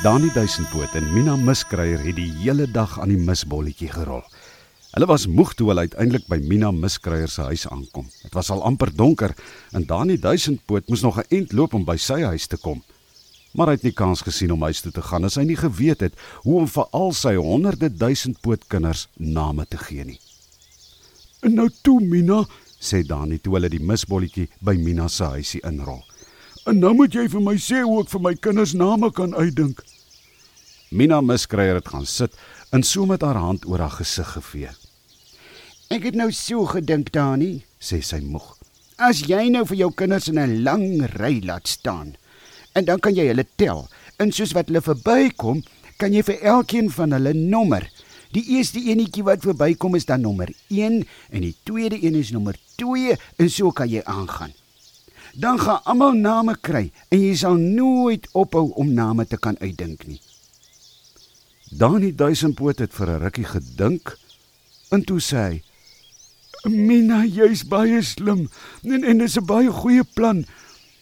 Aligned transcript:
Dani 0.00 0.30
Duisendpoot 0.32 0.94
en 0.96 1.10
Mina 1.12 1.34
Miskryer 1.36 2.00
het 2.00 2.16
die 2.16 2.30
hele 2.38 2.64
dag 2.72 2.94
aan 3.02 3.10
die 3.12 3.20
misbolletjie 3.20 3.90
gerol. 3.92 4.22
Hulle 4.94 5.08
was 5.10 5.26
moeg 5.28 5.50
toe 5.58 5.66
hulle 5.68 5.84
uiteindelik 5.84 6.24
by 6.24 6.38
Mina 6.40 6.70
Miskryer 6.72 7.28
se 7.28 7.44
huis 7.50 7.66
aankom. 7.68 8.06
Dit 8.22 8.32
was 8.32 8.48
al 8.48 8.64
amper 8.64 8.88
donker 8.96 9.34
en 9.76 9.84
Dani 9.84 10.16
Duisendpoot 10.16 10.88
moes 10.88 11.04
nog 11.04 11.18
'n 11.20 11.28
ent 11.28 11.52
loop 11.52 11.74
om 11.76 11.84
by 11.84 11.98
sy 12.00 12.22
huis 12.22 12.46
te 12.46 12.56
kom. 12.56 12.80
Maar 13.52 13.66
hy 13.66 13.72
het 13.72 13.82
nie 13.82 13.92
kans 13.92 14.22
gesien 14.22 14.52
om 14.52 14.62
huis 14.62 14.80
toe 14.80 14.92
te 14.92 15.02
gaan 15.02 15.24
as 15.24 15.36
hy 15.36 15.44
nie 15.44 15.60
geweet 15.60 16.00
het 16.00 16.14
hoe 16.42 16.60
om 16.60 16.68
vir 16.68 16.86
al 16.92 17.12
sy 17.12 17.34
honderde 17.34 17.96
duisendpoot 17.96 18.68
kinders 18.68 19.08
name 19.16 19.66
te 19.68 19.76
gee 19.76 20.04
nie. 20.04 20.20
En 21.42 21.54
nou 21.54 21.68
toe 21.82 22.00
Mina, 22.00 22.46
sê 22.80 23.04
Dani 23.06 23.38
toe 23.38 23.54
hulle 23.54 23.68
die 23.68 23.84
misbolletjie 23.84 24.48
by 24.60 24.76
Mina 24.76 25.08
se 25.08 25.24
huisie 25.24 25.60
inrol. 25.60 26.09
En 26.68 26.76
nou 26.76 26.92
moet 26.92 27.14
jy 27.14 27.24
vir 27.32 27.40
my 27.40 27.54
sê 27.56 27.80
hoe 27.80 28.02
ek 28.02 28.10
vir 28.12 28.20
my 28.20 28.34
kinders 28.36 28.74
name 28.76 29.08
kan 29.16 29.32
uitdink. 29.32 29.80
Mina 30.92 31.20
Miskryer 31.24 31.78
het 31.78 31.88
gaan 31.88 32.04
sit 32.04 32.36
en 32.74 32.84
so 32.84 33.06
met 33.08 33.22
haar 33.24 33.38
hand 33.40 33.64
oor 33.64 33.80
haar 33.80 33.96
gesig 33.96 34.28
gevee. 34.34 34.72
Ek 35.90 36.04
het 36.06 36.18
nou 36.18 36.28
so 36.34 36.66
gedink, 36.68 37.12
Dani, 37.14 37.62
sê 37.80 38.02
sy 38.04 38.20
moeg. 38.20 38.58
As 39.00 39.24
jy 39.24 39.48
nou 39.48 39.64
vir 39.70 39.78
jou 39.86 39.90
kinders 39.96 40.28
in 40.28 40.38
'n 40.38 40.62
lang 40.62 41.06
ry 41.16 41.40
laat 41.40 41.66
staan 41.66 42.16
en 42.74 42.84
dan 42.84 43.00
kan 43.00 43.14
jy 43.14 43.26
hulle 43.26 43.46
tel, 43.56 43.88
en 44.18 44.30
soos 44.32 44.52
wat 44.52 44.68
hulle 44.68 44.80
verbykom, 44.84 45.64
kan 45.98 46.12
jy 46.12 46.22
vir 46.22 46.38
elkeen 46.42 46.90
van 46.90 47.12
hulle 47.12 47.32
nommer. 47.34 47.88
Die 48.32 48.44
eerste 48.56 48.78
enetjie 48.78 49.24
wat 49.26 49.42
verbykom 49.42 49.96
is 49.98 50.06
dan 50.06 50.20
nommer 50.20 50.52
1 50.68 51.04
en 51.30 51.40
die 51.40 51.56
tweede 51.64 51.98
een 51.98 52.14
is 52.14 52.30
nommer 52.30 52.54
2 52.76 53.16
en 53.38 53.50
so 53.50 53.72
kan 53.72 53.88
jy 53.88 54.02
aangaan. 54.04 54.52
Dan 55.34 55.60
gaan 55.60 55.82
almal 55.84 56.12
name 56.12 56.56
kry 56.60 56.90
en 57.08 57.20
jy 57.20 57.34
sal 57.36 57.54
nooit 57.54 58.26
ophou 58.32 58.70
om 58.74 58.94
name 58.94 59.26
te 59.26 59.38
kan 59.38 59.58
uitdink 59.60 60.06
nie. 60.06 60.20
Dani 61.70 62.10
Duisendpoot 62.14 62.78
het 62.82 62.92
vir 62.92 63.10
'n 63.10 63.22
rukkie 63.22 63.44
gedink 63.46 64.18
en 64.90 65.04
toe 65.04 65.20
sê 65.20 65.36
hy: 65.36 65.62
"Mina, 66.68 67.24
jy's 67.24 67.62
baie 67.62 68.02
slim 68.02 68.48
en 68.82 69.04
en 69.04 69.18
dis 69.18 69.36
'n 69.36 69.46
baie 69.46 69.70
goeie 69.70 70.04
plan. 70.14 70.44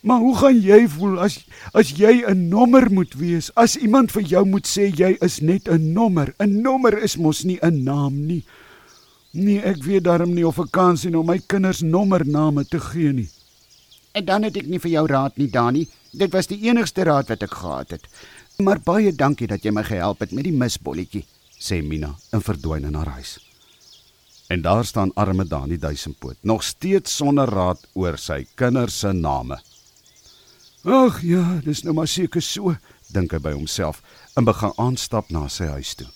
Maar 0.02 0.20
hoe 0.20 0.36
gaan 0.36 0.60
jy 0.60 0.88
voel 0.88 1.20
as 1.20 1.44
as 1.72 1.90
jy 1.90 2.22
'n 2.26 2.48
nommer 2.48 2.92
moet 2.92 3.14
wees? 3.14 3.50
As 3.54 3.76
iemand 3.76 4.12
vir 4.12 4.22
jou 4.22 4.44
moet 4.44 4.66
sê 4.66 4.92
jy 4.94 5.16
is 5.20 5.40
net 5.40 5.68
'n 5.68 5.92
nommer. 5.92 6.34
'n 6.38 6.62
Nommer 6.62 7.02
is 7.02 7.16
mos 7.16 7.44
nie 7.44 7.58
'n 7.62 7.82
naam 7.84 8.26
nie. 8.26 8.44
Nee, 9.32 9.60
ek 9.60 9.82
weet 9.84 10.04
darm 10.04 10.34
nie 10.34 10.46
of 10.46 10.58
ek 10.58 10.70
kan 10.70 10.96
sien 10.96 11.16
om 11.16 11.26
my 11.26 11.40
kinders 11.46 11.82
nommername 11.82 12.64
te 12.64 12.80
gee 12.80 13.12
nie." 13.12 13.30
En 14.18 14.24
dan 14.26 14.42
het 14.42 14.56
ek 14.58 14.66
nie 14.66 14.80
vir 14.82 14.90
jou 14.96 15.04
raad 15.06 15.36
nie, 15.38 15.46
Dani. 15.46 15.84
Dit 16.10 16.32
was 16.34 16.48
die 16.50 16.58
enigste 16.66 17.04
raad 17.06 17.28
wat 17.30 17.44
ek 17.46 17.52
gehad 17.54 17.92
het. 17.94 18.06
Maar 18.58 18.80
baie 18.82 19.12
dankie 19.14 19.46
dat 19.46 19.62
jy 19.62 19.70
my 19.70 19.84
gehelp 19.86 20.24
het 20.24 20.32
met 20.34 20.48
die 20.48 20.54
misbolletjie, 20.54 21.22
sê 21.54 21.78
Mina 21.86 22.16
en 22.34 22.42
verdwyn 22.42 22.88
in 22.88 22.96
haar 22.98 23.12
huis. 23.14 23.36
En 24.50 24.64
daar 24.64 24.82
staan 24.88 25.12
arme 25.14 25.44
Dani 25.46 25.76
Duisendpoot, 25.78 26.38
nog 26.42 26.64
steeds 26.66 27.14
sonder 27.14 27.46
raad 27.46 27.84
oor 27.94 28.18
sy 28.18 28.40
kinders 28.58 28.96
se 29.04 29.12
name. 29.14 29.60
Ag 30.82 31.20
ja, 31.22 31.60
dis 31.62 31.84
nou 31.86 31.94
maar 31.94 32.10
seker 32.10 32.42
so, 32.42 32.74
dink 33.14 33.36
hy 33.36 33.38
by 33.44 33.52
homself 33.54 34.00
en 34.34 34.48
begin 34.48 34.74
aanstap 34.82 35.30
na 35.30 35.44
sy 35.52 35.68
huis 35.76 35.92
toe. 36.00 36.08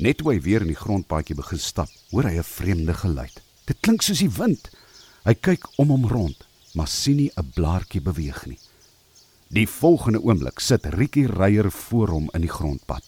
Net 0.00 0.22
toe 0.22 0.30
hy 0.32 0.38
weer 0.40 0.64
in 0.64 0.72
die 0.72 0.78
grondpaadjie 0.78 1.36
begin 1.36 1.60
stap, 1.60 1.92
hoor 2.14 2.30
hy 2.30 2.38
'n 2.38 2.48
vreemde 2.48 2.94
geluid. 2.94 3.42
Dit 3.66 3.76
klink 3.82 4.02
soos 4.02 4.24
die 4.24 4.32
wind. 4.38 4.70
Hy 5.24 5.34
kyk 5.34 5.68
om 5.76 5.92
hom 5.92 6.08
rond, 6.08 6.46
maar 6.72 6.88
sien 6.88 7.16
nie 7.16 7.30
'n 7.36 7.50
blaartjie 7.54 8.00
beweeg 8.00 8.46
nie. 8.46 8.58
Die 9.48 9.68
volgende 9.68 10.22
oomblik 10.22 10.58
sit 10.58 10.86
Riekie 10.86 11.26
Reier 11.26 11.70
voor 11.70 12.08
hom 12.08 12.28
in 12.32 12.40
die 12.40 12.50
grondpad. 12.50 13.02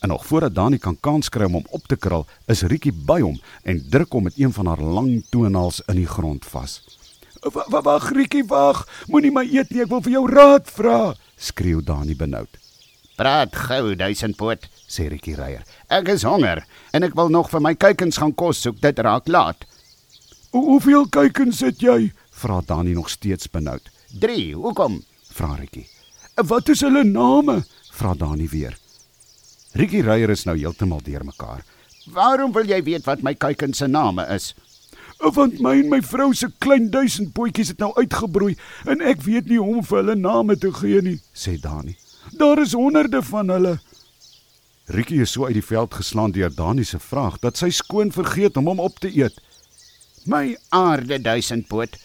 En 0.00 0.08
nog 0.08 0.26
voordat 0.26 0.54
Dani 0.54 0.78
kan 0.78 0.96
kans 1.00 1.28
kry 1.28 1.44
om 1.44 1.52
hom 1.52 1.66
op 1.70 1.86
te 1.86 1.96
krul, 1.96 2.26
is 2.46 2.62
Riekie 2.62 2.92
by 2.92 3.20
hom 3.20 3.40
en 3.62 3.82
druk 3.90 4.12
hom 4.12 4.22
met 4.22 4.38
een 4.38 4.52
van 4.52 4.66
haar 4.66 4.80
lang 4.80 5.24
toenails 5.30 5.82
in 5.86 5.94
die 5.94 6.06
grond 6.06 6.44
vas. 6.44 6.82
"Wag, 7.82 8.10
Riekie, 8.12 8.44
wag. 8.44 8.88
Moenie 9.06 9.30
my 9.30 9.44
eet 9.44 9.70
nie. 9.70 9.82
Ek 9.82 9.88
wil 9.88 10.02
vir 10.02 10.12
jou 10.12 10.30
raad 10.30 10.70
vra," 10.70 11.14
skreeu 11.36 11.82
Dani 11.82 12.16
benoud. 12.16 12.48
"Praat 13.16 13.56
gou, 13.56 13.96
duisendpoot," 13.96 14.68
sê 14.88 15.08
Riekie 15.08 15.34
Reier. 15.34 15.62
"Ek 15.88 16.08
is 16.08 16.22
honger 16.22 16.66
en 16.92 17.02
ek 17.02 17.14
wil 17.14 17.28
nog 17.28 17.50
vir 17.50 17.60
my 17.60 17.74
kuikens 17.74 18.16
gaan 18.16 18.34
kos 18.34 18.60
soek. 18.60 18.80
Dit 18.80 18.98
raak 18.98 19.28
laat." 19.28 19.56
"Hoe 20.50 20.64
hoeveel 20.64 21.08
kuikens 21.08 21.60
het 21.60 21.80
jy?" 21.80 22.12
Vra 22.36 22.60
Dani 22.66 22.92
nog 22.92 23.08
steeds 23.08 23.50
benoud. 23.50 23.90
"3. 24.20 24.54
Hoekom?" 24.54 25.02
vra 25.32 25.54
Rikkie. 25.54 25.88
"Wat 26.34 26.68
is 26.68 26.80
hulle 26.80 27.04
name?" 27.04 27.64
vra 27.90 28.14
Dani 28.14 28.48
weer. 28.48 28.78
Rikkie 29.72 30.02
Reier 30.02 30.30
is 30.30 30.44
nou 30.44 30.56
heeltemal 30.58 31.00
deurmekaar. 31.02 31.64
"Waarom 32.12 32.52
wil 32.52 32.66
jy 32.66 32.82
weet 32.82 33.04
wat 33.04 33.22
my 33.22 33.34
kuikens 33.34 33.76
se 33.76 33.86
name 33.86 34.26
is?" 34.34 34.54
"Want 35.18 35.60
my 35.60 35.80
en 35.80 35.88
my 35.88 36.02
vrou 36.02 36.34
se 36.34 36.48
klein 36.58 36.90
duisend 36.90 37.32
potjies 37.32 37.68
het 37.68 37.78
nou 37.78 37.92
uitgebroei 37.94 38.56
en 38.84 39.00
ek 39.00 39.22
weet 39.22 39.48
nie 39.48 39.58
hoe 39.58 39.76
om 39.76 39.84
vir 39.84 39.96
hulle 39.96 40.14
name 40.14 40.56
te 40.58 40.72
gee 40.72 41.02
nie," 41.02 41.20
sê 41.32 41.60
Dani. 41.60 41.96
"Daar 42.38 42.58
is 42.58 42.72
honderde 42.72 43.22
van 43.22 43.48
hulle." 43.48 43.80
Rikkie 44.86 45.20
is 45.20 45.32
so 45.32 45.44
uit 45.44 45.54
die 45.54 45.64
veld 45.64 45.94
geslaan 45.94 46.30
deur 46.30 46.54
Dani 46.54 46.84
se 46.84 46.98
vraag 46.98 47.38
dat 47.38 47.56
sy 47.56 47.70
skoon 47.70 48.12
vergeet 48.12 48.56
om 48.56 48.66
hom 48.66 48.80
op 48.80 48.98
te 48.98 49.08
eet. 49.16 49.40
"My 50.24 50.56
aarde 50.68 51.20
duisendpoot," 51.20 51.96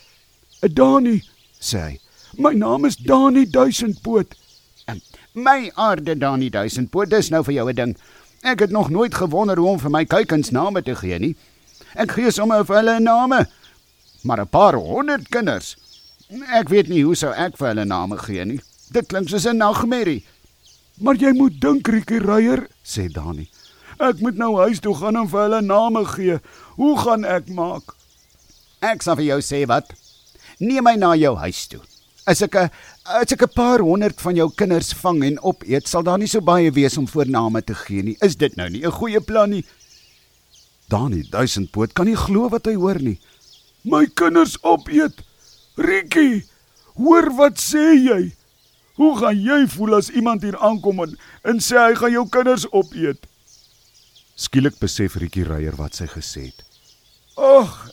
"Dani," 0.69 1.23
sê 1.59 1.79
hy. 1.79 1.99
My 2.37 2.53
naam 2.53 2.85
is 2.85 2.95
Dani 2.95 3.45
Duisendpoot. 3.45 4.35
En 4.87 5.01
my 5.33 5.71
aarde 5.75 6.17
Dani 6.17 6.49
Duisendpoot, 6.49 7.09
dis 7.09 7.29
nou 7.29 7.43
vir 7.43 7.53
jou 7.53 7.69
'n 7.69 7.75
ding. 7.75 7.97
Ek 8.41 8.59
het 8.59 8.71
nog 8.71 8.89
nooit 8.89 9.13
gewonder 9.13 9.57
hoe 9.57 9.69
om 9.69 9.79
vir 9.79 9.91
my 9.91 10.05
kuikens 10.05 10.49
name 10.49 10.81
te 10.81 10.95
gee 10.95 11.19
nie. 11.19 11.35
Ek 11.95 12.11
gee 12.11 12.31
sommer 12.31 12.65
vir 12.65 12.75
hulle 12.75 12.99
name. 12.99 13.47
Maar 14.23 14.41
'n 14.41 14.47
paar 14.47 14.73
honderd 14.73 15.29
kinders. 15.29 15.75
Ek 16.49 16.69
weet 16.69 16.87
nie 16.87 17.03
hoe 17.03 17.15
sou 17.15 17.33
ek 17.33 17.57
vir 17.57 17.67
hulle 17.67 17.85
name 17.85 18.17
gee 18.17 18.45
nie. 18.45 18.61
Dit 18.91 19.07
klink 19.07 19.29
soos 19.29 19.45
'n 19.45 19.57
nagmerrie. 19.57 20.23
Maar 21.01 21.15
jy 21.15 21.31
moet 21.33 21.61
dink, 21.61 21.87
Riekie 21.87 22.19
Reier, 22.19 22.67
sê 22.83 23.07
Dani. 23.11 23.49
Ek 23.99 24.19
moet 24.19 24.37
nou 24.37 24.57
huis 24.57 24.79
toe 24.79 24.95
gaan 24.95 25.15
en 25.15 25.27
vir 25.27 25.41
hulle 25.41 25.61
name 25.61 26.05
gee. 26.05 26.39
Hoe 26.75 26.97
gaan 26.97 27.25
ek 27.25 27.49
maak? 27.49 27.95
Ek 28.81 29.01
sal 29.01 29.15
vir 29.15 29.25
jou 29.25 29.41
sê 29.41 29.65
wat. 29.67 29.93
Neem 30.61 30.85
my 30.85 30.93
na 30.95 31.15
jou 31.17 31.33
huis 31.41 31.65
toe. 31.67 31.81
As 32.29 32.41
ek 32.45 32.55
'n 32.55 32.69
as 33.05 33.31
ek 33.33 33.43
'n 33.43 33.53
paar 33.55 33.81
honderd 33.81 34.21
van 34.21 34.35
jou 34.35 34.49
kinders 34.53 34.93
vang 34.93 35.23
en 35.23 35.41
opeet, 35.41 35.87
sal 35.87 36.03
daar 36.03 36.19
nie 36.19 36.27
so 36.27 36.41
baie 36.41 36.71
wees 36.71 36.97
om 36.97 37.07
voorname 37.07 37.61
te 37.65 37.73
gee 37.73 38.03
nie. 38.03 38.17
Is 38.21 38.35
dit 38.35 38.55
nou 38.55 38.69
nie 38.69 38.85
'n 38.85 38.91
goeie 38.91 39.19
plan 39.19 39.49
nie? 39.49 39.65
Dani, 40.87 41.23
duisendpoot 41.23 41.93
kan 41.93 42.05
nie 42.05 42.15
glo 42.15 42.49
wat 42.49 42.65
hy 42.65 42.75
hoor 42.75 43.01
nie. 43.01 43.19
My 43.83 44.05
kinders 44.05 44.57
opeet. 44.61 45.23
Rikkie, 45.77 46.45
hoor 46.93 47.31
wat 47.37 47.57
sê 47.57 47.95
jy? 47.95 48.31
Hoe 48.99 49.17
gaan 49.17 49.39
jy 49.41 49.67
voel 49.67 49.95
as 49.95 50.09
iemand 50.09 50.43
hier 50.43 50.57
aankom 50.57 50.99
en, 50.99 51.17
en 51.43 51.59
sê 51.59 51.77
hy 51.77 51.95
gaan 51.95 52.11
jou 52.11 52.27
kinders 52.29 52.67
opeet? 52.71 53.25
Skielik 54.35 54.77
besef 54.79 55.15
Rikkie 55.15 55.43
Reier 55.43 55.75
wat 55.75 55.95
sy 55.95 56.05
gesê 56.05 56.51
het. 56.51 56.70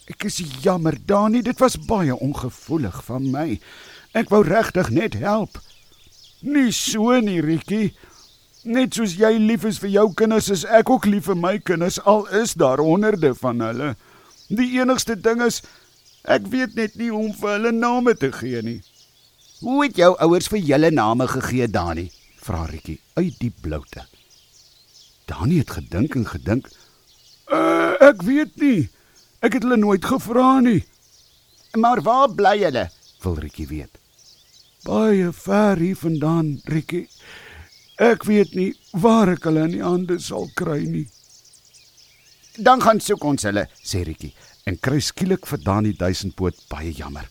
Ek 0.09 0.25
is 0.25 0.41
jammer, 0.65 0.97
Dani, 1.07 1.43
dit 1.45 1.59
was 1.61 1.77
baie 1.89 2.15
ongevoelig 2.17 3.03
van 3.05 3.27
my. 3.31 3.59
Ek 4.17 4.31
wou 4.33 4.41
regtig 4.47 4.89
net 4.95 5.19
help. 5.21 5.59
Nie 6.41 6.73
so 6.73 7.13
nie, 7.21 7.41
Rikkie. 7.45 7.93
Net 8.69 8.97
soos 8.97 9.15
jy 9.21 9.35
lief 9.39 9.67
is 9.69 9.81
vir 9.83 9.93
jou 9.93 10.07
kinders, 10.17 10.49
is 10.53 10.65
ek 10.65 10.91
ook 10.91 11.07
lief 11.07 11.29
vir 11.29 11.39
my 11.39 11.57
kinders 11.61 12.01
al 12.09 12.27
is 12.41 12.57
daar 12.59 12.81
honderde 12.83 13.35
van 13.37 13.61
hulle. 13.63 13.95
Die 14.49 14.71
enigste 14.81 15.17
ding 15.17 15.43
is 15.45 15.61
ek 16.29 16.49
weet 16.53 16.75
net 16.77 16.97
nie 16.97 17.11
hoe 17.13 17.29
om 17.29 17.35
vir 17.37 17.55
hulle 17.57 17.73
name 17.77 18.17
te 18.17 18.33
gee 18.33 18.63
nie. 18.65 18.81
Hoe 19.61 19.83
het 19.85 19.99
jou 19.99 20.15
ouers 20.25 20.49
vir 20.49 20.65
julle 20.65 20.91
name 20.95 21.29
gegee, 21.29 21.69
Dani? 21.69 22.09
vra 22.49 22.65
Rikkie 22.65 23.01
uit 23.19 23.37
die 23.43 23.53
bloute. 23.53 24.07
Dani 25.29 25.59
het 25.61 25.75
gedink 25.77 26.15
en 26.17 26.25
gedink. 26.29 26.71
Uh, 27.53 27.93
ek 28.01 28.23
weet 28.25 28.57
nie. 28.61 28.89
Ek 29.41 29.55
het 29.55 29.63
hulle 29.63 29.79
nooit 29.79 30.05
gevra 30.05 30.59
nie. 30.61 30.81
Maar 31.79 32.03
waar 32.03 32.33
bly 32.35 32.57
hulle? 32.65 32.89
wil 33.23 33.35
Rikkie 33.39 33.67
weet. 33.67 33.99
Baie 34.87 35.33
ver 35.33 35.77
hier 35.77 35.97
vandaan, 35.97 36.61
Rikkie. 36.65 37.09
Ek 37.99 38.25
weet 38.29 38.55
nie 38.55 38.73
waar 38.95 39.33
ek 39.35 39.47
hulle 39.49 39.65
in 39.67 39.75
die 39.75 39.83
hande 39.83 40.19
sal 40.23 40.47
kry 40.59 40.85
nie. 40.87 41.07
Dan 42.59 42.83
gaan 42.83 43.03
soek 43.03 43.25
ons 43.27 43.47
hulle, 43.47 43.67
sê 43.83 44.05
Rikkie 44.07 44.35
en 44.69 44.79
kry 44.85 45.01
skielik 45.01 45.47
vir 45.49 45.61
Dani 45.65 45.95
duisendpoot 45.97 46.59
baie 46.71 46.93
jammer. 46.95 47.27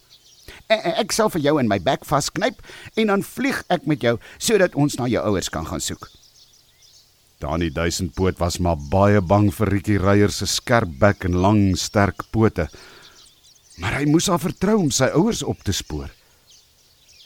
E 0.68 0.75
ek 1.04 1.13
sal 1.15 1.30
vir 1.31 1.44
jou 1.45 1.56
in 1.62 1.69
my 1.71 1.77
bek 1.83 2.04
vasknyp 2.07 2.59
en 3.00 3.12
dan 3.12 3.24
vlieg 3.24 3.59
ek 3.71 3.86
met 3.88 4.04
jou 4.04 4.15
sodat 4.39 4.75
ons 4.75 4.98
na 5.00 5.07
jou 5.12 5.24
ouers 5.24 5.51
kan 5.54 5.68
gaan 5.68 5.83
soek. 5.83 6.09
Dani 7.37 7.69
duisendpoot 7.69 8.39
was 8.41 8.57
maar 8.57 8.79
baie 8.89 9.21
bang 9.21 9.51
vir 9.53 9.69
Rikkie 9.69 9.99
Reier 10.01 10.33
se 10.33 10.47
skerp 10.49 10.95
bek 11.01 11.27
en 11.29 11.37
lang 11.37 11.61
sterk 11.77 12.25
pote. 12.33 12.65
Maar 13.77 13.99
hy 13.99 14.07
moes 14.09 14.29
haar 14.31 14.41
vertrou 14.41 14.79
om 14.81 14.89
sy 14.89 15.11
ouers 15.13 15.43
op 15.45 15.61
te 15.61 15.75
spoor. 15.75 16.09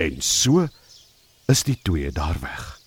En 0.04 0.20
so 0.20 0.68
is 1.48 1.64
die 1.64 1.78
twee 1.80 2.12
daar 2.12 2.36
weg. 2.44 2.81